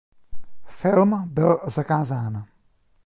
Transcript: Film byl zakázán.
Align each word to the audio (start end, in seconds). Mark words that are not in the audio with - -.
Film 0.65 1.27
byl 1.29 1.59
zakázán. 1.67 2.45